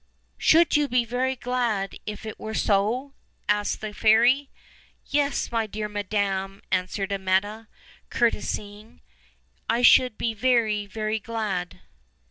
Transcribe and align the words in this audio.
"Should 0.39 0.75
you 0.75 0.87
be 0.87 1.05
very 1.05 1.35
glad 1.35 1.99
if 2.07 2.25
it 2.25 2.39
were 2.39 2.55
so?" 2.55 3.13
asked 3.47 3.81
the 3.81 3.93
fairy. 3.93 4.49
"Yes, 5.05 5.51
my 5.51 5.67
dear 5.67 5.87
madam," 5.87 6.63
answered 6.71 7.11
Amietta, 7.11 7.67
courtesy 8.09 8.79
ing, 8.79 9.01
"I 9.69 9.83
should 9.83 10.17
be 10.17 10.33
very, 10.33 10.87
very 10.87 11.19
glad." 11.19 11.81